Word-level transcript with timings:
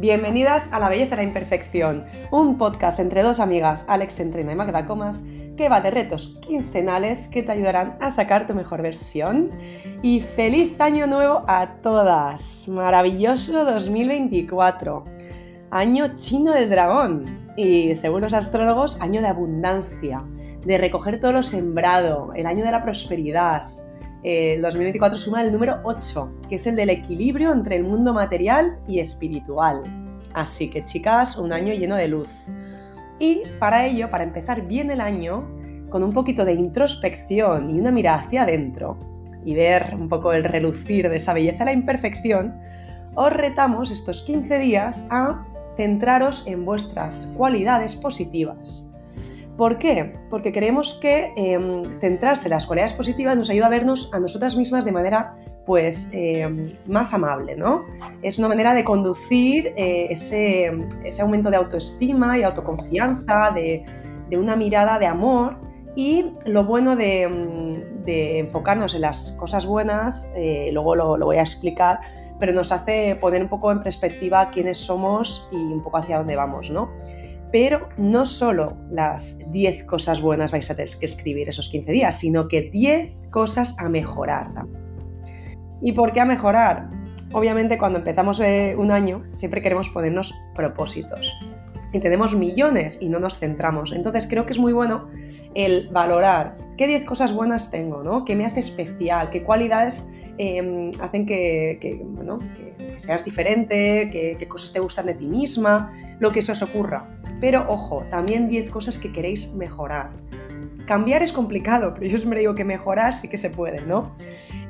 Bienvenidas 0.00 0.68
a 0.70 0.78
La 0.78 0.88
Belleza 0.88 1.10
de 1.10 1.16
la 1.16 1.22
Imperfección, 1.24 2.04
un 2.30 2.56
podcast 2.56 3.00
entre 3.00 3.24
dos 3.24 3.40
amigas, 3.40 3.84
Alex 3.88 4.20
Entrena 4.20 4.52
y 4.52 4.54
Magda 4.54 4.86
Comas, 4.86 5.24
que 5.56 5.68
va 5.68 5.80
de 5.80 5.90
retos 5.90 6.38
quincenales 6.40 7.26
que 7.26 7.42
te 7.42 7.50
ayudarán 7.50 7.96
a 8.00 8.12
sacar 8.12 8.46
tu 8.46 8.54
mejor 8.54 8.80
versión. 8.80 9.50
Y 10.00 10.20
feliz 10.20 10.80
año 10.80 11.08
nuevo 11.08 11.42
a 11.48 11.80
todas. 11.82 12.68
Maravilloso 12.68 13.64
2024. 13.64 15.04
Año 15.72 16.14
chino 16.14 16.52
del 16.52 16.70
dragón. 16.70 17.24
Y 17.56 17.96
según 17.96 18.20
los 18.20 18.34
astrólogos, 18.34 19.00
año 19.00 19.20
de 19.20 19.26
abundancia, 19.26 20.22
de 20.64 20.78
recoger 20.78 21.18
todo 21.18 21.32
lo 21.32 21.42
sembrado, 21.42 22.30
el 22.36 22.46
año 22.46 22.64
de 22.64 22.70
la 22.70 22.84
prosperidad, 22.84 23.64
el 24.22 24.62
2024 24.62 25.18
suma 25.18 25.42
el 25.42 25.52
número 25.52 25.80
8, 25.84 26.32
que 26.48 26.56
es 26.56 26.66
el 26.66 26.76
del 26.76 26.90
equilibrio 26.90 27.52
entre 27.52 27.76
el 27.76 27.84
mundo 27.84 28.12
material 28.12 28.78
y 28.88 28.98
espiritual. 28.98 29.82
Así 30.34 30.68
que 30.70 30.84
chicas, 30.84 31.36
un 31.36 31.52
año 31.52 31.72
lleno 31.72 31.96
de 31.96 32.08
luz. 32.08 32.28
Y 33.18 33.42
para 33.58 33.86
ello, 33.86 34.10
para 34.10 34.24
empezar 34.24 34.66
bien 34.66 34.90
el 34.90 35.00
año, 35.00 35.48
con 35.88 36.02
un 36.02 36.12
poquito 36.12 36.44
de 36.44 36.54
introspección 36.54 37.70
y 37.70 37.80
una 37.80 37.90
mirada 37.90 38.18
hacia 38.18 38.42
adentro, 38.42 38.98
y 39.44 39.54
ver 39.54 39.94
un 39.98 40.08
poco 40.08 40.32
el 40.32 40.44
relucir 40.44 41.08
de 41.08 41.16
esa 41.16 41.32
belleza 41.32 41.64
la 41.64 41.72
imperfección, 41.72 42.58
os 43.14 43.32
retamos 43.32 43.90
estos 43.90 44.22
15 44.22 44.58
días 44.58 45.06
a 45.10 45.46
centraros 45.76 46.44
en 46.46 46.64
vuestras 46.64 47.32
cualidades 47.36 47.94
positivas 47.94 48.87
¿Por 49.58 49.76
qué? 49.78 50.14
Porque 50.30 50.52
creemos 50.52 50.94
que 50.94 51.32
em, 51.34 51.82
centrarse 51.98 52.46
en 52.46 52.50
las 52.50 52.64
cualidades 52.64 52.92
positivas 52.92 53.36
nos 53.36 53.50
ayuda 53.50 53.66
a 53.66 53.70
vernos 53.70 54.08
a 54.12 54.20
nosotras 54.20 54.56
mismas 54.56 54.84
de 54.84 54.92
manera 54.92 55.34
pues 55.66 56.10
em, 56.12 56.70
más 56.86 57.12
amable, 57.12 57.56
¿no? 57.56 57.84
Es 58.22 58.38
una 58.38 58.46
manera 58.46 58.72
de 58.72 58.84
conducir 58.84 59.74
eh, 59.76 60.06
ese, 60.10 60.70
aumento 61.20 61.50
de 61.50 61.56
autoestima 61.56 62.38
y 62.38 62.44
autoconfianza, 62.44 63.50
de, 63.50 63.84
una 64.30 64.54
mirada 64.54 64.96
de 65.00 65.06
amor 65.06 65.56
y 65.96 66.26
lo 66.46 66.62
bueno 66.62 66.94
de, 66.94 67.22
em, 67.22 67.72
enfocarnos 68.06 68.94
en 68.94 69.00
las 69.00 69.32
cosas 69.32 69.66
buenas, 69.66 70.32
eh, 70.36 70.70
luego 70.72 70.94
lo, 70.94 71.16
lo, 71.16 71.26
voy 71.26 71.38
a 71.38 71.42
explicar, 71.42 71.98
pero 72.38 72.52
nos 72.52 72.70
hace 72.70 73.16
poner 73.16 73.42
un 73.42 73.48
poco 73.48 73.72
en 73.72 73.82
perspectiva 73.82 74.50
quiénes 74.50 74.78
somos 74.78 75.48
y 75.50 75.56
un 75.56 75.82
poco 75.82 75.96
hacia 75.96 76.18
dónde 76.18 76.36
vamos, 76.36 76.70
¿no? 76.70 76.90
Pero 77.50 77.88
no 77.96 78.26
solo 78.26 78.76
las 78.90 79.38
10 79.50 79.84
cosas 79.84 80.20
buenas 80.20 80.50
vais 80.50 80.70
a 80.70 80.74
tener 80.74 80.90
que 80.98 81.06
escribir 81.06 81.48
esos 81.48 81.68
15 81.68 81.92
días, 81.92 82.18
sino 82.18 82.48
que 82.48 82.62
10 82.62 83.30
cosas 83.30 83.76
a 83.78 83.88
mejorar. 83.88 84.50
¿Y 85.80 85.92
por 85.92 86.12
qué 86.12 86.20
a 86.20 86.24
mejorar? 86.24 86.90
Obviamente 87.32 87.78
cuando 87.78 87.98
empezamos 87.98 88.40
eh, 88.40 88.74
un 88.78 88.90
año 88.90 89.24
siempre 89.34 89.62
queremos 89.62 89.88
ponernos 89.90 90.34
propósitos. 90.54 91.34
Y 91.92 92.00
tenemos 92.00 92.34
millones 92.34 92.98
y 93.00 93.08
no 93.08 93.18
nos 93.18 93.38
centramos. 93.38 93.92
Entonces 93.92 94.26
creo 94.26 94.44
que 94.44 94.52
es 94.52 94.58
muy 94.58 94.72
bueno 94.74 95.08
el 95.54 95.88
valorar 95.88 96.56
qué 96.76 96.86
10 96.86 97.04
cosas 97.04 97.32
buenas 97.32 97.70
tengo, 97.70 98.02
¿no? 98.02 98.24
¿Qué 98.24 98.36
me 98.36 98.44
hace 98.44 98.60
especial? 98.60 99.30
¿Qué 99.30 99.42
cualidades 99.42 100.06
em, 100.36 100.90
hacen 101.00 101.24
que, 101.24 102.02
bueno, 102.04 102.40
que, 102.56 102.98
seas 102.98 103.24
diferente? 103.24 104.10
¿Qué 104.10 104.48
cosas 104.48 104.72
te 104.72 104.80
gustan 104.80 105.06
de 105.06 105.14
ti 105.14 105.28
misma? 105.28 105.90
Lo 106.18 106.30
que 106.30 106.42
se 106.42 106.52
os 106.52 106.60
ocurra. 106.60 107.17
Pero 107.40 107.64
ojo, 107.68 108.04
también 108.10 108.48
10 108.48 108.70
cosas 108.70 108.98
que 108.98 109.12
queréis 109.12 109.52
mejorar. 109.54 110.10
Cambiar 110.86 111.22
es 111.22 111.32
complicado, 111.32 111.92
pero 111.94 112.06
yo 112.06 112.16
siempre 112.16 112.40
digo 112.40 112.54
que 112.54 112.64
mejorar 112.64 113.14
sí 113.14 113.28
que 113.28 113.36
se 113.36 113.50
puede, 113.50 113.82
¿no? 113.82 114.16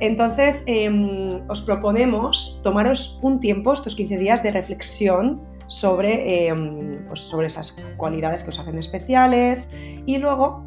Entonces, 0.00 0.64
em, 0.66 1.42
os 1.48 1.62
proponemos 1.62 2.60
tomaros 2.62 3.18
un 3.22 3.40
tiempo, 3.40 3.72
estos 3.72 3.94
15 3.94 4.16
días 4.16 4.42
de 4.42 4.50
reflexión 4.50 5.40
sobre, 5.66 6.48
em, 6.48 7.06
pues 7.06 7.20
sobre 7.20 7.46
esas 7.46 7.76
cualidades 7.96 8.42
que 8.42 8.50
os 8.50 8.58
hacen 8.58 8.78
especiales 8.78 9.72
y 10.06 10.18
luego 10.18 10.64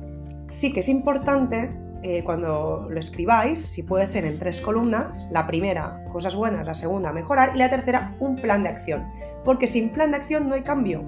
sí 0.47 0.71
que 0.71 0.81
es 0.81 0.89
importante 0.89 1.69
eh, 2.03 2.23
cuando 2.23 2.87
lo 2.89 2.99
escribáis, 2.99 3.59
si 3.59 3.83
puede 3.83 4.07
ser 4.07 4.25
en 4.25 4.39
tres 4.39 4.59
columnas, 4.59 5.29
la 5.31 5.45
primera, 5.45 6.03
cosas 6.11 6.35
buenas, 6.35 6.65
la 6.65 6.73
segunda, 6.73 7.13
mejorar 7.13 7.51
y 7.53 7.59
la 7.59 7.69
tercera, 7.69 8.15
un 8.19 8.35
plan 8.35 8.63
de 8.63 8.69
acción. 8.69 9.05
Porque 9.45 9.67
sin 9.67 9.89
plan 9.89 10.11
de 10.11 10.17
acción 10.17 10.49
no 10.49 10.55
hay 10.55 10.63
cambio. 10.63 11.03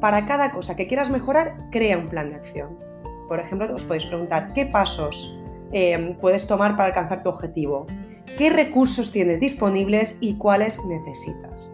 Para 0.00 0.26
cada 0.26 0.52
cosa 0.52 0.76
que 0.76 0.86
quieras 0.86 1.10
mejorar, 1.10 1.56
crea 1.70 1.98
un 1.98 2.08
plan 2.08 2.30
de 2.30 2.36
acción. 2.36 2.78
Por 3.28 3.40
ejemplo, 3.40 3.66
os 3.74 3.84
podéis 3.84 4.06
preguntar 4.06 4.52
qué 4.54 4.64
pasos 4.66 5.36
em, 5.72 6.16
puedes 6.16 6.46
tomar 6.46 6.76
para 6.76 6.88
alcanzar 6.88 7.22
tu 7.22 7.28
objetivo, 7.28 7.86
qué 8.36 8.50
recursos 8.50 9.12
tienes 9.12 9.40
disponibles 9.40 10.16
y 10.20 10.34
cuáles 10.34 10.84
necesitas. 10.86 11.72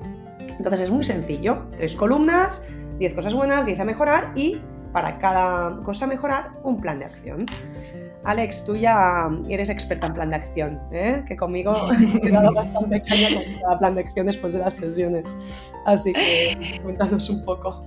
Entonces 0.57 0.81
es 0.81 0.91
muy 0.91 1.05
sencillo, 1.05 1.67
tres 1.77 1.95
columnas, 1.95 2.67
10 2.99 3.15
cosas 3.15 3.35
buenas, 3.35 3.67
10 3.67 3.81
a 3.81 3.85
mejorar 3.85 4.33
y 4.37 4.61
para 4.95 5.19
cada 5.19 5.83
cosa 5.83 6.07
mejorar 6.07 6.53
un 6.63 6.81
plan 6.81 7.01
de 7.01 7.07
acción. 7.07 7.47
Alex, 8.23 8.65
tú 8.65 8.77
ya 8.77 9.29
eres 9.49 9.69
experta 9.69 10.07
en 10.07 10.15
plan 10.15 10.31
de 10.31 10.37
acción, 10.37 10.81
¿eh? 10.93 11.25
que 11.27 11.37
conmigo 11.37 11.75
he 12.23 12.31
dado 12.31 12.55
bastante 12.55 13.03
caña 13.03 13.35
con 13.35 13.43
cada 13.61 13.79
plan 13.81 13.95
de 13.97 14.03
acción 14.03 14.27
después 14.27 14.53
de 14.53 14.61
las 14.61 14.75
sesiones. 14.75 15.75
Así 15.85 16.13
que 16.13 16.81
cuéntanos 16.81 17.29
un 17.29 17.45
poco. 17.45 17.85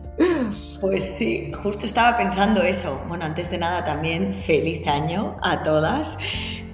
Pues 0.82 1.16
sí, 1.18 1.54
justo 1.64 1.86
estaba 1.86 2.18
pensando 2.18 2.62
eso. 2.62 3.02
Bueno, 3.08 3.24
antes 3.24 3.50
de 3.50 3.58
nada 3.58 3.86
también 3.86 4.34
feliz 4.34 4.86
año 4.86 5.38
a 5.42 5.64
todas. 5.64 6.18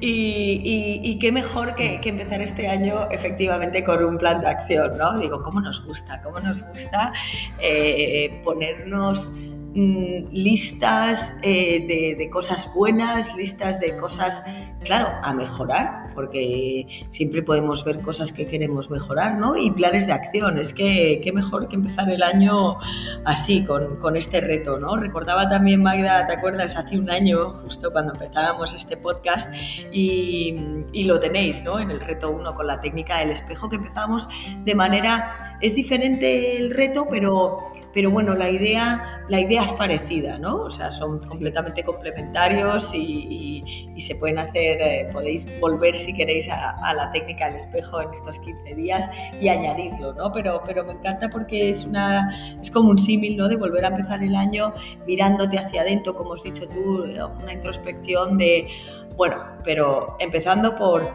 Y, 0.05 1.17
qué 1.21 1.31
mejor 1.31 1.75
que, 1.75 2.01
empezar 2.03 2.41
este 2.41 2.67
año 2.67 3.09
efectivamente 3.09 3.85
con 3.85 4.03
un 4.03 4.17
plan 4.17 4.41
de 4.41 4.47
acción, 4.47 4.97
¿no? 4.97 5.17
Digo, 5.17 5.41
¿cómo 5.41 5.61
nos 5.61 5.85
gusta? 5.85 6.21
¿Cómo 6.21 6.41
nos 6.41 6.61
gusta 6.67 7.13
eh, 7.59 8.41
ponernos 8.43 9.31
Mm, 9.75 10.27
listas 10.31 11.33
eh, 11.41 12.15
de, 12.15 12.29
cosas 12.29 12.71
buenas, 12.75 13.35
listas 13.35 13.79
de 13.79 13.97
cosas, 13.97 14.43
claro, 14.83 15.07
a 15.23 15.33
mejorar, 15.33 16.11
porque 16.13 16.85
siempre 17.09 17.41
podemos 17.41 17.83
ver 17.83 18.01
cosas 18.01 18.31
que 18.31 18.45
queremos 18.45 18.91
mejorar, 18.91 19.39
¿no? 19.39 19.57
Y 19.57 19.71
planes 19.71 20.05
de 20.05 20.13
acción. 20.13 20.59
Es 20.59 20.75
que 20.75 21.21
qué 21.23 21.31
mejor 21.31 21.69
que 21.69 21.75
empezar 21.75 22.07
el 22.11 22.21
año 22.21 22.77
así, 23.25 23.65
con, 23.65 24.15
este 24.15 24.41
reto, 24.41 24.77
¿no? 24.77 24.95
Recordaba 24.95 25.49
también, 25.49 25.81
Magda, 25.81 26.27
¿te 26.27 26.33
acuerdas? 26.33 26.75
Hace 26.75 26.99
un 26.99 27.09
año, 27.09 27.53
justo 27.53 27.91
cuando 27.91 28.13
empezábamos 28.13 28.75
este 28.75 28.95
podcast, 28.95 29.51
y, 29.91 30.55
lo 31.03 31.19
tenéis, 31.19 31.63
¿no? 31.63 31.79
En 31.79 31.89
el 31.89 31.99
reto 31.99 32.29
1 32.29 32.55
con 32.55 32.67
la 32.67 32.79
técnica 32.79 33.17
del 33.17 33.31
espejo, 33.31 33.69
que 33.69 33.77
empezamos 33.77 34.29
de 34.63 34.75
manera, 34.75 35.57
es 35.61 35.75
diferente 35.75 36.57
el 36.57 36.69
reto, 36.69 37.07
pero 37.09 37.59
pero 37.93 38.09
bueno, 38.09 38.33
la 38.33 38.49
idea, 38.49 39.23
la 39.29 39.39
idea 39.39 39.61
es 39.61 39.71
parecida, 39.71 40.39
¿no? 40.39 40.63
O 40.63 40.69
sea, 40.69 40.91
son 40.91 41.19
completamente 41.19 41.83
complementarios 41.83 42.91
y, 42.95 43.63
se 43.99 44.15
pueden 44.15 44.37
hacer, 44.39 44.81
eh, 44.81 45.09
podéis 45.13 45.45
volver 45.61 45.95
si 45.95 46.13
queréis 46.13 46.49
a, 46.49 46.93
la 46.93 47.09
técnica 47.11 47.45
del 47.45 47.55
espejo 47.55 48.01
en 48.01 48.11
estos 48.11 48.37
15 48.39 48.75
días 48.75 49.09
y 49.39 49.47
añadirlo, 49.47 50.13
¿no? 50.13 50.31
Pero, 50.33 50.61
pero 50.65 50.83
me 50.83 50.93
encanta 50.93 51.29
porque 51.29 51.69
es, 51.69 51.85
una, 51.85 52.57
es 52.59 52.69
como 52.69 52.89
un 52.89 52.97
símil, 52.97 53.37
¿no? 53.37 53.47
De 53.47 53.55
volver 53.55 53.85
a 53.85 53.89
empezar 53.89 54.21
el 54.21 54.35
año 54.35 54.73
mirándote 55.07 55.57
hacia 55.57 55.81
adentro, 55.81 56.15
como 56.15 56.33
has 56.33 56.43
dicho 56.43 56.67
tú, 56.67 57.03
una 57.03 57.53
introspección 57.53 58.37
de, 58.37 58.67
bueno, 59.15 59.37
pero 59.63 60.17
empezando 60.19 60.75
por 60.75 61.13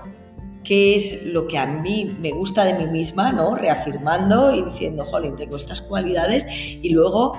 qué 0.68 0.94
es 0.94 1.24
lo 1.24 1.48
que 1.48 1.56
a 1.56 1.64
mí 1.64 2.14
me 2.20 2.30
gusta 2.30 2.62
de 2.62 2.74
mí 2.74 2.86
misma, 2.86 3.32
¿no? 3.32 3.54
Reafirmando 3.54 4.54
y 4.54 4.60
diciendo, 4.60 5.06
jolín, 5.06 5.34
tengo 5.34 5.56
estas 5.56 5.80
cualidades 5.80 6.46
y 6.50 6.90
luego, 6.90 7.32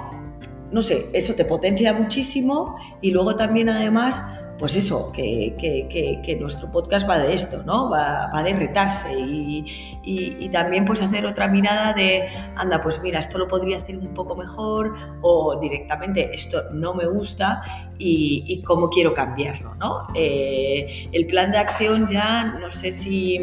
no 0.71 0.81
sé, 0.81 1.11
eso 1.13 1.35
te 1.35 1.45
potencia 1.45 1.93
muchísimo 1.93 2.75
y 3.03 3.11
luego 3.11 3.35
también 3.35 3.69
además 3.69 4.23
pues 4.59 4.75
eso, 4.75 5.11
que, 5.13 6.37
nuestro 6.39 6.69
podcast 6.69 7.09
va 7.09 7.17
de 7.17 7.33
esto, 7.33 7.63
¿no? 7.63 7.89
Va, 7.89 8.43
de 8.43 8.53
retarse 8.53 9.09
y, 9.17 10.49
también 10.51 10.83
pues 10.85 11.01
hacer 11.01 11.25
otra 11.25 11.47
mirada 11.47 11.93
de, 11.93 12.27
anda, 12.55 12.81
pues 12.81 13.01
mira, 13.01 13.19
esto 13.19 13.37
lo 13.37 13.47
podría 13.47 13.77
hacer 13.77 13.97
un 13.97 14.13
poco 14.13 14.35
mejor 14.35 14.93
o 15.21 15.59
directamente 15.59 16.31
esto 16.33 16.63
no 16.73 16.93
me 16.93 17.05
gusta 17.05 17.89
y, 17.97 18.61
cómo 18.63 18.89
quiero 18.89 19.13
cambiarlo, 19.13 19.75
¿no? 19.75 20.07
Eh, 20.13 21.09
el 21.11 21.25
plan 21.27 21.51
de 21.51 21.59
acción 21.59 22.07
ya 22.07 22.43
no 22.59 22.69
sé 22.69 22.91
si... 22.91 23.39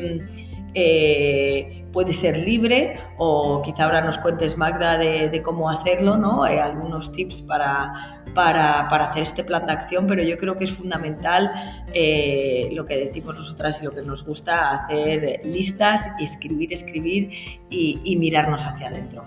Eh, 0.79 1.87
puede 1.91 2.13
ser 2.13 2.37
libre 2.37 2.99
o 3.17 3.63
quizá 3.63 3.85
ahora 3.85 4.03
nos 4.03 4.19
cuentes 4.19 4.59
Magda 4.59 4.99
de, 4.99 5.41
cómo 5.43 5.71
hacerlo, 5.71 6.19
¿no? 6.19 6.45
Hay 6.45 6.59
algunos 6.59 7.11
tips 7.13 7.41
para, 7.41 8.23
para, 8.35 8.87
hacer 8.87 9.23
este 9.23 9.43
plan 9.43 9.65
de 9.65 9.73
acción, 9.73 10.07
pero 10.07 10.23
yo 10.23 10.37
creo 10.37 10.59
que 10.59 10.65
es 10.65 10.73
fundamental 10.73 11.51
eh, 11.95 12.69
lo 12.75 12.85
que 12.85 12.99
decimos 12.99 13.39
nosotras 13.39 13.81
y 13.81 13.87
lo 13.87 13.93
que 13.93 14.03
nos 14.03 14.27
gusta, 14.27 14.73
hacer 14.73 15.41
listas, 15.45 16.11
escribir, 16.21 16.71
escribir 16.75 17.31
y, 17.71 18.17
mirarnos 18.19 18.67
hacia 18.67 18.89
adentro. 18.89 19.25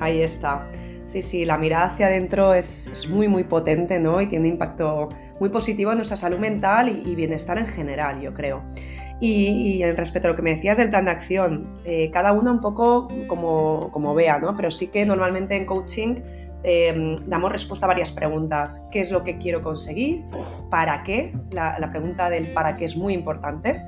Ahí 0.00 0.22
está. 0.22 0.68
Sí, 1.04 1.22
sí, 1.22 1.44
la 1.44 1.58
mirada 1.58 1.86
hacia 1.86 2.06
adentro 2.06 2.54
es, 2.54 3.08
muy, 3.08 3.28
muy 3.28 3.44
potente, 3.44 4.00
¿no? 4.00 4.20
Y 4.20 4.26
tiene 4.26 4.48
impacto 4.48 5.10
muy 5.38 5.50
positivo 5.50 5.92
en 5.92 5.98
nuestra 5.98 6.16
salud 6.16 6.38
mental 6.38 6.88
y, 6.88 7.08
y 7.08 7.14
bienestar 7.14 7.56
en 7.58 7.68
general, 7.68 8.20
yo 8.20 8.34
creo. 8.34 8.64
Y, 9.20 9.82
en 9.82 9.96
respecto 9.96 10.28
a 10.28 10.32
lo 10.32 10.36
que 10.36 10.42
me 10.42 10.54
decías 10.54 10.76
del 10.76 10.90
plan 10.90 11.06
de 11.06 11.10
acción, 11.10 11.72
eh, 11.84 12.10
cada 12.12 12.32
uno 12.32 12.52
un 12.52 12.60
poco 12.60 13.08
como, 13.28 13.90
como 13.92 14.14
vea, 14.14 14.38
¿no? 14.38 14.54
Pero 14.56 14.70
sí 14.70 14.88
que 14.88 15.06
normalmente 15.06 15.56
en 15.56 15.64
coaching 15.64 16.16
em, 16.62 17.16
damos 17.26 17.50
respuesta 17.50 17.86
a 17.86 17.88
varias 17.88 18.12
preguntas. 18.12 18.86
¿Qué 18.90 19.00
es 19.00 19.10
lo 19.10 19.24
que 19.24 19.38
quiero 19.38 19.62
conseguir? 19.62 20.24
¿Para 20.70 21.02
qué? 21.02 21.32
La, 21.52 21.88
pregunta 21.90 22.28
del 22.28 22.46
para 22.48 22.76
qué 22.76 22.84
es 22.84 22.96
muy 22.96 23.14
importante. 23.14 23.82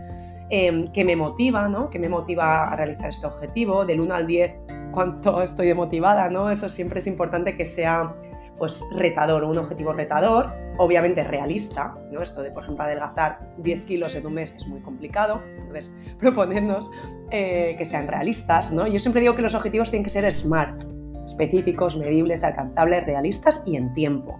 Em, 0.48 0.86
¿Qué 0.92 1.04
me 1.04 1.14
motiva? 1.14 1.68
¿no? 1.68 1.90
¿Qué 1.90 1.98
me 1.98 2.08
motiva 2.08 2.68
a 2.68 2.76
realizar 2.76 3.10
este 3.10 3.26
objetivo? 3.26 3.84
Del 3.84 4.00
1 4.00 4.14
al 4.14 4.26
10, 4.26 4.54
¿cuánto 4.92 5.42
estoy 5.42 5.74
motivada? 5.74 6.30
¿no? 6.30 6.50
Eso 6.50 6.70
siempre 6.70 7.00
es 7.00 7.06
importante 7.06 7.54
que 7.54 7.66
sea 7.66 8.14
pues 8.58 8.82
retador, 8.92 9.44
un 9.44 9.58
objetivo 9.58 9.92
retador, 9.92 10.52
obviamente 10.78 11.22
realista, 11.24 11.96
¿no? 12.10 12.22
Esto 12.22 12.42
de, 12.42 12.50
por 12.50 12.62
ejemplo, 12.62 12.84
adelgazar 12.84 13.54
10 13.58 13.84
kilos 13.84 14.14
en 14.14 14.26
un 14.26 14.34
mes 14.34 14.54
es 14.56 14.66
muy 14.66 14.80
complicado, 14.80 15.42
entonces 15.58 15.92
proponernos 16.18 16.90
eh, 17.30 17.74
que 17.76 17.84
sean 17.84 18.08
realistas, 18.08 18.72
¿no? 18.72 18.86
Yo 18.86 18.98
siempre 18.98 19.20
digo 19.20 19.34
que 19.34 19.42
los 19.42 19.54
objetivos 19.54 19.90
tienen 19.90 20.04
que 20.04 20.10
ser 20.10 20.32
smart, 20.32 20.82
específicos, 21.24 21.96
medibles, 21.96 22.42
alcanzables, 22.44 23.04
realistas 23.04 23.62
y 23.66 23.76
en 23.76 23.92
tiempo. 23.92 24.38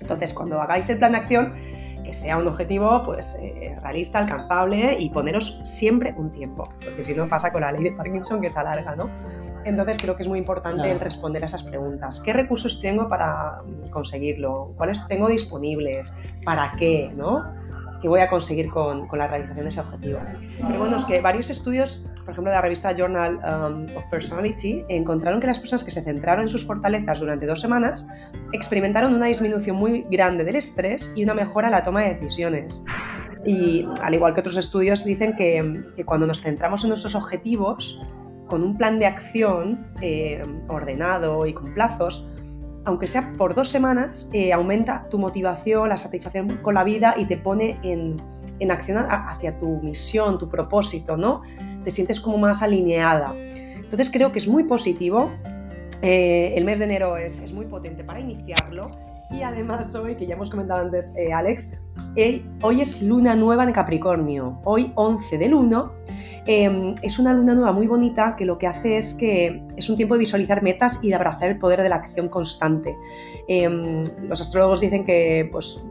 Entonces, 0.00 0.32
cuando 0.32 0.60
hagáis 0.60 0.88
el 0.90 0.98
plan 0.98 1.12
de 1.12 1.18
acción, 1.18 1.52
que 2.02 2.12
sea 2.12 2.38
un 2.38 2.46
objetivo 2.46 3.02
pues, 3.04 3.36
eh, 3.40 3.76
realista, 3.82 4.18
alcanzable 4.18 4.96
y 4.98 5.10
poneros 5.10 5.60
siempre 5.64 6.14
un 6.16 6.30
tiempo, 6.30 6.68
porque 6.84 7.02
si 7.02 7.14
no 7.14 7.28
pasa 7.28 7.52
con 7.52 7.62
la 7.62 7.72
ley 7.72 7.84
de 7.84 7.92
Parkinson 7.92 8.40
que 8.40 8.50
se 8.50 8.58
alarga, 8.58 8.96
¿no? 8.96 9.10
Entonces 9.64 9.98
creo 9.98 10.16
que 10.16 10.22
es 10.22 10.28
muy 10.28 10.38
importante 10.38 10.90
el 10.90 11.00
responder 11.00 11.42
a 11.42 11.46
esas 11.46 11.62
preguntas. 11.62 12.20
¿Qué 12.20 12.32
recursos 12.32 12.80
tengo 12.80 13.08
para 13.08 13.62
conseguirlo? 13.90 14.72
¿Cuáles 14.76 15.06
tengo 15.06 15.28
disponibles? 15.28 16.14
¿Para 16.44 16.72
qué? 16.78 17.10
¿no? 17.14 17.44
Que 18.00 18.08
voy 18.08 18.20
a 18.20 18.28
conseguir 18.28 18.68
con, 18.70 19.06
con, 19.06 19.18
la 19.18 19.26
realización 19.26 19.64
de 19.64 19.68
ese 19.68 19.80
objetivo. 19.80 20.18
Pero 20.60 20.78
bueno, 20.78 20.96
es 20.96 21.04
que 21.04 21.20
varios 21.20 21.50
estudios, 21.50 22.06
por 22.24 22.32
ejemplo 22.32 22.50
de 22.50 22.56
la 22.56 22.62
revista 22.62 22.92
Journal 22.94 23.36
um, 23.36 23.96
of 23.96 24.04
Personality, 24.10 24.84
encontraron 24.88 25.40
que 25.40 25.46
las 25.46 25.58
personas 25.58 25.84
que 25.84 25.90
se 25.90 26.02
centraron 26.02 26.42
en 26.42 26.48
sus 26.48 26.66
fortalezas 26.66 27.20
durante 27.20 27.46
dos 27.46 27.60
semanas 27.60 28.06
experimentaron 28.52 29.14
una 29.14 29.26
disminución 29.26 29.76
muy 29.76 30.06
grande 30.10 30.44
del 30.44 30.56
estrés 30.56 31.12
y 31.14 31.24
una 31.24 31.34
mejora 31.34 31.68
en 31.68 31.72
la 31.72 31.84
toma 31.84 32.02
de 32.02 32.14
decisiones. 32.14 32.82
Y 33.44 33.86
al 34.02 34.14
igual 34.14 34.34
que 34.34 34.40
otros 34.40 34.56
estudios 34.56 35.04
dicen 35.04 35.34
que, 35.36 35.84
que 35.96 36.04
cuando 36.04 36.26
nos 36.26 36.42
centramos 36.42 36.84
en 36.84 36.90
nuestros 36.90 37.14
objetivos, 37.14 37.98
con 38.50 38.62
un 38.62 38.76
plan 38.76 38.98
de 38.98 39.06
acción 39.06 39.86
eh, 40.02 40.42
ordenado 40.68 41.46
y 41.46 41.54
con 41.54 41.72
plazos, 41.72 42.28
aunque 42.84 43.06
sea 43.06 43.32
por 43.36 43.54
dos 43.54 43.68
semanas, 43.68 44.28
eh, 44.32 44.52
aumenta 44.52 45.06
tu 45.10 45.18
motivación, 45.18 45.88
la 45.88 45.96
satisfacción 45.96 46.58
con 46.62 46.74
la 46.74 46.84
vida 46.84 47.14
y 47.16 47.26
te 47.26 47.36
pone 47.36 47.78
en, 47.82 48.20
acción 48.70 48.98
hacia 49.08 49.56
tu 49.56 49.80
misión, 49.82 50.38
tu 50.38 50.48
propósito, 50.48 51.16
¿no? 51.16 51.42
Te 51.82 51.90
sientes 51.90 52.20
como 52.20 52.36
más 52.36 52.62
alineada. 52.62 53.34
Entonces 53.34 54.10
creo 54.10 54.32
que 54.32 54.38
es 54.38 54.46
muy 54.46 54.64
positivo. 54.64 55.32
Eh, 56.02 56.52
el 56.56 56.64
mes 56.64 56.78
de 56.78 56.84
enero 56.84 57.16
es, 57.16 57.40
es, 57.40 57.52
muy 57.52 57.64
potente 57.64 58.04
para 58.04 58.20
iniciarlo. 58.20 58.90
Y 59.30 59.42
además 59.42 59.94
hoy, 59.94 60.14
que 60.14 60.26
ya 60.26 60.34
hemos 60.34 60.50
comentado 60.50 60.82
antes, 60.82 61.14
eh, 61.16 61.32
Alex, 61.32 61.70
hoy 62.62 62.80
es 62.82 63.02
luna 63.02 63.34
nueva 63.34 63.64
en 63.64 63.72
Capricornio. 63.72 64.60
Hoy 64.64 64.92
11 64.94 65.38
del 65.38 65.54
1 65.54 65.92
Em, 66.46 66.94
es 67.02 67.18
una 67.18 67.32
luna 67.32 67.54
nueva 67.54 67.72
muy 67.72 67.86
bonita 67.86 68.34
que 68.36 68.44
lo 68.44 68.58
que 68.58 68.66
hace 68.66 68.96
es 68.96 69.14
que 69.14 69.62
es 69.76 69.90
un 69.90 69.96
tiempo 69.96 70.14
de 70.14 70.20
visualizar 70.20 70.62
metas 70.62 70.98
y 71.02 71.08
de 71.08 71.14
abrazar 71.14 71.50
el 71.50 71.58
poder 71.58 71.82
de 71.82 71.88
la 71.88 71.96
acción 71.96 72.28
constante. 72.28 72.96
Em, 73.46 74.02
los 74.22 74.40
astrólogos 74.40 74.80
dicen 74.80 75.04
que, 75.04 75.48
pues, 75.52 75.82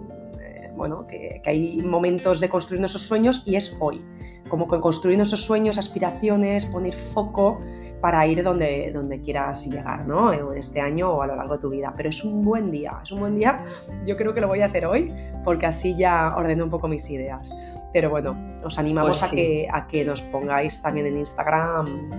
eh, 0.42 0.72
bueno, 0.76 1.06
que, 1.08 1.42
hay 1.46 1.82
momentos 1.84 2.40
de 2.40 2.50
construir 2.50 2.80
nuestros 2.80 3.04
sueños 3.04 3.44
y 3.46 3.56
es 3.56 3.76
hoy. 3.80 4.04
Como 4.50 4.68
que 4.68 4.80
construir 4.80 5.18
nuestros 5.18 5.46
sueños, 5.46 5.78
aspiraciones, 5.78 6.66
poner 6.66 6.96
foco 6.96 7.62
para 8.02 8.26
ir 8.26 8.42
donde, 8.44 8.92
donde 8.92 9.20
quieras 9.20 9.68
llegar, 9.68 10.08
¿no? 10.08 10.32
Este 10.54 10.82
año 10.82 11.12
o 11.12 11.22
a 11.22 11.28
lo 11.28 11.36
largo 11.36 11.56
de 11.56 11.60
tu 11.60 11.70
vida. 11.70 11.94
Pero 11.96 12.10
es 12.10 12.24
un 12.24 12.44
buen 12.44 12.72
día, 12.72 13.00
es 13.04 13.12
un 13.12 13.20
buen 13.20 13.36
día. 13.36 13.64
Yo 14.06 14.18
creo 14.18 14.34
que 14.34 14.42
lo 14.42 14.48
voy 14.48 14.62
a 14.62 14.68
hacer 14.68 14.86
hoy 14.86 15.14
porque 15.44 15.68
así 15.68 15.96
ya 15.96 16.34
ordeno 16.36 16.64
un 16.64 16.70
poco 16.72 16.88
mis 16.88 17.08
ideas. 17.10 17.56
Pero 17.92 18.10
bueno, 18.10 18.38
os 18.64 18.78
animamos 18.78 19.20
pues 19.20 19.32
a, 19.32 19.36
que, 19.36 19.68
a 19.72 19.88
que 19.88 20.06
nos 20.06 20.22
pongáis 20.22 20.82
también 20.82 21.08
en 21.08 21.18
Instagram 21.18 22.10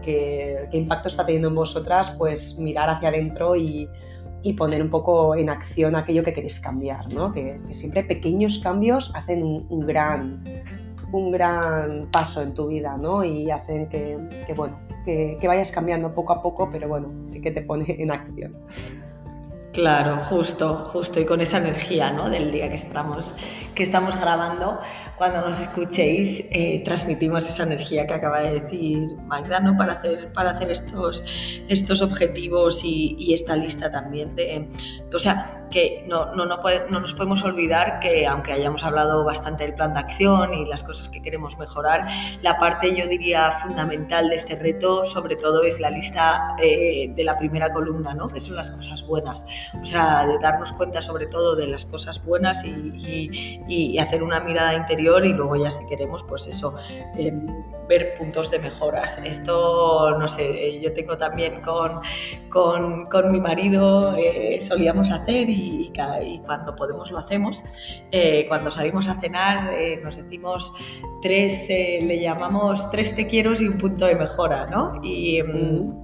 qué, 0.00 0.68
impacto 0.72 1.08
está 1.08 1.24
teniendo 1.24 1.48
en 1.48 1.54
vosotras, 1.54 2.10
pues 2.12 2.58
mirar 2.58 2.88
hacia 2.88 3.08
adentro 3.08 3.56
y, 3.56 3.88
poner 4.56 4.82
un 4.82 4.88
poco 4.88 5.36
en 5.36 5.50
acción 5.50 5.94
aquello 5.94 6.24
que 6.24 6.32
queréis 6.32 6.60
cambiar, 6.60 7.12
¿no? 7.12 7.32
Que, 7.32 7.60
siempre 7.72 8.02
pequeños 8.04 8.58
cambios 8.58 9.12
hacen 9.14 9.42
un, 9.42 9.86
gran, 9.86 10.42
un 11.12 11.30
gran 11.30 12.08
paso 12.10 12.40
en 12.42 12.54
tu 12.54 12.68
vida, 12.68 12.96
¿no? 12.96 13.22
Y 13.22 13.50
hacen 13.50 13.88
que, 13.88 14.16
bueno, 14.56 14.78
que, 15.04 15.36
que, 15.38 15.46
vayas 15.46 15.70
cambiando 15.70 16.14
poco 16.14 16.32
a 16.32 16.42
poco, 16.42 16.70
pero 16.72 16.88
bueno, 16.88 17.08
sí 17.26 17.42
que 17.42 17.50
te 17.50 17.60
pone 17.62 17.84
en 17.98 18.10
acción. 18.10 18.56
Claro, 19.72 20.16
justo, 20.24 20.84
justo, 20.86 21.20
y 21.20 21.24
con 21.24 21.40
esa 21.40 21.58
energía 21.58 22.10
¿no? 22.10 22.28
del 22.28 22.50
día 22.50 22.68
que 22.68 22.74
estamos, 22.74 23.36
que 23.72 23.84
estamos 23.84 24.20
grabando, 24.20 24.80
cuando 25.16 25.42
nos 25.42 25.60
escuchéis, 25.60 26.44
eh, 26.50 26.82
transmitimos 26.84 27.48
esa 27.48 27.62
energía 27.62 28.04
que 28.04 28.14
acaba 28.14 28.40
de 28.40 28.62
decir 28.62 29.16
Magda, 29.26 29.60
¿no? 29.60 29.76
para, 29.76 29.92
hacer, 29.92 30.32
para 30.32 30.50
hacer 30.50 30.72
estos, 30.72 31.24
estos 31.68 32.02
objetivos 32.02 32.82
y, 32.82 33.32
esta 33.32 33.54
lista 33.54 33.92
también 33.92 34.34
de... 34.34 34.68
O 35.14 35.18
sea, 35.20 35.68
que 35.70 36.02
no, 36.08 36.34
no, 36.34 36.46
no, 36.46 36.58
no, 36.90 37.00
nos 37.00 37.14
podemos 37.14 37.44
olvidar 37.44 38.00
que 38.00 38.26
aunque 38.26 38.52
hayamos 38.52 38.82
hablado 38.82 39.24
bastante 39.24 39.62
del 39.62 39.74
plan 39.74 39.94
de 39.94 40.00
acción 40.00 40.52
y 40.52 40.66
las 40.66 40.82
cosas 40.82 41.08
que 41.08 41.22
queremos 41.22 41.58
mejorar, 41.58 42.08
la 42.42 42.58
parte 42.58 42.96
yo 42.96 43.06
diría 43.06 43.52
fundamental 43.52 44.30
de 44.30 44.34
este 44.34 44.56
reto 44.56 45.04
sobre 45.04 45.36
todo 45.36 45.62
es 45.62 45.78
la 45.78 45.90
lista 45.90 46.56
eh, 46.60 47.12
de 47.14 47.22
la 47.22 47.36
primera 47.36 47.72
columna, 47.72 48.14
¿no? 48.14 48.28
que 48.28 48.40
son 48.40 48.56
las 48.56 48.72
cosas 48.72 49.06
buenas 49.06 49.46
o 49.80 49.84
sea, 49.84 50.26
de 50.26 50.38
darnos 50.38 50.72
cuenta 50.72 51.00
sobre 51.00 51.26
todo 51.26 51.56
de 51.56 51.66
las 51.66 51.84
cosas 51.84 52.24
buenas 52.24 52.64
y, 52.64 53.98
hacer 54.00 54.22
una 54.22 54.40
mirada 54.40 54.74
interior 54.74 55.26
y 55.26 55.32
luego 55.34 55.56
ya 55.56 55.70
si 55.70 55.86
queremos, 55.86 56.22
pues 56.22 56.46
eso, 56.46 56.74
em, 57.16 57.46
ver 57.86 58.14
puntos 58.16 58.50
de 58.50 58.58
mejoras. 58.58 59.20
Esto, 59.24 60.16
no 60.18 60.26
sé, 60.26 60.80
yo 60.80 60.94
tengo 60.94 61.18
también 61.18 61.60
con, 61.60 62.00
con, 62.48 63.32
mi 63.32 63.40
marido, 63.40 64.16
eh, 64.16 64.58
solíamos 64.60 65.10
hacer 65.10 65.50
y, 65.50 65.92
cuando 66.46 66.74
podemos 66.76 67.10
lo 67.10 67.18
hacemos. 67.18 67.62
Eh, 68.10 68.46
cuando 68.48 68.70
salimos 68.70 69.08
a 69.08 69.20
cenar 69.20 69.74
eh, 69.74 70.00
nos 70.02 70.16
decimos 70.16 70.72
tres, 71.20 71.68
le 71.68 72.20
llamamos 72.20 72.90
tres 72.90 73.14
te 73.14 73.26
quiero 73.26 73.52
y 73.58 73.66
un 73.66 73.76
punto 73.76 74.06
de 74.06 74.14
mejora, 74.14 74.66
¿no? 74.66 75.00
Y, 75.02 75.38
em, 75.38 76.02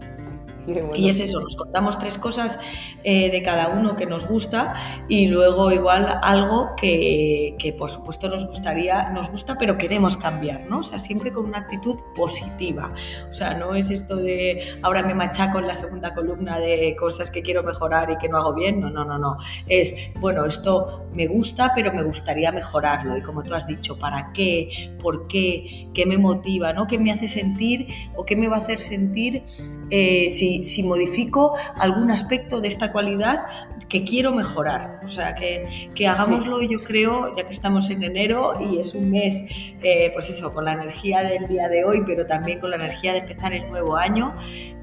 Y 0.95 1.09
es 1.09 1.21
eso, 1.21 1.41
nos 1.41 1.57
contamos 1.57 1.99
tres 1.99 2.19
cosas 2.19 2.59
eh, 3.05 3.31
de 3.31 3.43
cada 3.43 3.69
uno 3.69 3.97
que 3.97 4.07
nos 4.07 4.27
gusta 4.27 4.75
y 5.09 5.27
luego 5.27 5.71
igual 5.73 6.19
algo 6.23 6.71
que, 6.77 7.55
que, 7.59 7.73
por 7.73 7.91
supuesto 7.91 8.29
nos 8.29 8.47
gustaría, 8.47 9.11
nos 9.11 9.31
gusta 9.31 9.57
pero 9.59 9.79
queremos 9.79 10.17
cambiar, 10.17 10.63
¿no? 10.69 10.81
O 10.81 10.83
sea, 10.83 10.99
siempre 10.99 11.33
con 11.33 11.47
una 11.47 11.59
actitud 11.59 11.97
positiva. 12.15 12.93
O 13.31 13.35
sea, 13.35 13.55
no 13.55 13.75
es 13.75 13.91
esto 13.91 14.17
de 14.17 14.63
ahora 14.83 15.03
me 15.03 15.15
machaco 15.15 15.59
en 15.59 15.69
la 15.69 15.75
segunda 15.75 16.15
columna 16.15 16.59
de 16.59 16.97
cosas 16.99 17.31
que 17.31 17.43
quiero 17.43 17.63
mejorar 17.63 18.11
y 18.11 18.19
que 18.19 18.29
no 18.29 18.39
hago 18.39 18.55
bien, 18.55 18.81
no, 18.81 18.91
no, 18.91 19.05
no, 19.05 19.19
no. 19.19 19.37
Es, 19.67 19.95
bueno, 20.21 20.45
esto 20.45 21.07
me 21.13 21.27
gusta 21.27 21.73
pero 21.75 21.93
me 21.93 22.03
gustaría 22.03 22.53
mejorarlo 22.53 23.17
y 23.17 23.23
como 23.23 23.43
tú 23.43 23.55
has 23.55 23.67
dicho, 23.67 23.99
¿para 23.99 24.33
qué? 24.33 24.97
¿Por 25.01 25.27
qué? 25.29 25.89
¿Qué 25.95 26.07
me 26.07 26.19
motiva? 26.19 26.73
¿no? 26.73 26.87
¿Qué 26.87 26.99
me 26.99 27.13
hace 27.13 27.29
sentir 27.29 27.87
o 28.15 28.25
qué 28.25 28.37
me 28.37 28.49
va 28.49 28.57
a 28.57 28.61
hacer 28.61 28.81
sentir 28.81 29.45
eh, 29.91 30.29
si, 30.31 30.56
si, 30.65 30.83
modifico 30.83 31.55
algún 31.77 32.11
aspecto 32.11 32.61
de 32.61 32.69
esta 32.69 32.93
cualidad 32.93 33.47
que 33.89 34.05
quiero 34.05 34.33
mejorar. 34.33 35.01
O 35.05 35.09
sea, 35.09 35.35
que, 35.35 35.91
que 35.95 36.07
hagámoslo, 36.07 36.63
yo 36.63 36.83
creo, 36.83 37.35
ya 37.37 37.45
que 37.45 37.53
estamos 37.53 37.91
en 37.91 38.03
enero 38.03 38.55
y 38.61 38.79
es 38.79 38.95
un 38.95 39.11
mes, 39.11 39.45
eh, 39.83 40.11
pues 40.13 40.29
eso, 40.29 40.53
con 40.53 40.65
la 40.65 40.73
energía 40.73 41.23
del 41.23 41.47
día 41.47 41.69
de 41.69 41.85
hoy, 41.85 42.03
pero 42.07 42.27
también 42.27 42.61
con 42.61 42.71
la 42.71 42.77
energía 42.77 43.13
de 43.13 43.19
empezar 43.19 43.53
el 43.53 43.69
nuevo 43.69 43.97
año, 43.97 44.35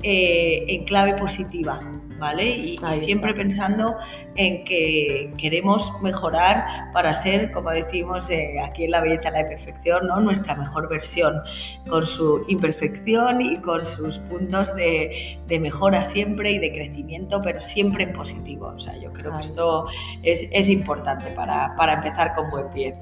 eh, 0.01 0.65
en 0.67 0.83
clave 0.85 1.13
positiva. 1.15 1.79
¿vale? 2.23 2.49
Y, 2.49 2.77
siempre 2.93 3.33
pensando 3.33 3.97
en 4.35 4.63
que 4.63 5.33
queremos 5.37 5.91
mejorar 6.01 6.65
para 6.93 7.13
ser, 7.13 7.51
como 7.51 7.71
decimos 7.71 8.29
eh, 8.29 8.55
aquí 8.63 8.85
en 8.85 8.91
La 8.91 9.01
Belleza 9.01 9.29
la 9.29 9.41
Imperfección, 9.41 10.07
¿no? 10.07 10.21
nuestra 10.21 10.55
mejor 10.55 10.87
versión, 10.87 11.41
con 11.89 12.05
su 12.05 12.45
imperfección 12.47 13.41
y 13.41 13.57
con 13.57 13.85
sus 13.85 14.19
puntos 14.19 14.73
de, 14.75 15.39
mejora 15.59 16.01
siempre 16.01 16.51
y 16.51 16.59
de 16.59 16.71
crecimiento, 16.71 17.41
pero 17.43 17.61
siempre 17.61 18.05
en 18.05 18.13
positivo. 18.13 18.73
O 18.75 18.79
sea, 18.79 18.92
yo 19.01 19.11
creo 19.11 19.33
que 19.33 19.41
esto 19.41 19.85
es, 20.21 20.69
importante 20.69 21.31
para, 21.31 21.93
empezar 21.93 22.33
con 22.35 22.49
buen 22.49 22.69
pie, 22.69 22.93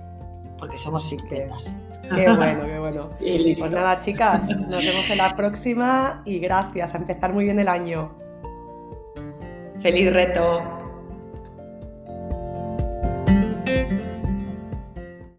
porque 0.57 0.77
somos 0.77 1.11
estupendas. 1.11 1.75
Qué 2.13 2.29
bueno, 2.29 2.65
qué 2.65 2.79
bueno. 2.79 3.09
Pues 3.19 3.71
nada, 3.71 3.99
chicas, 3.99 4.47
nos 4.67 4.83
vemos 4.83 5.09
en 5.09 5.17
la 5.17 5.35
próxima 5.35 6.21
y 6.25 6.39
gracias 6.39 6.93
a 6.95 6.97
empezar 6.97 7.33
muy 7.33 7.45
bien 7.45 7.59
el 7.59 7.67
año. 7.67 8.11
Feliz 9.81 10.13
reto. 10.13 10.80